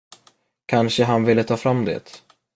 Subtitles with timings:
[0.65, 2.21] Kanske han ville ta fram det.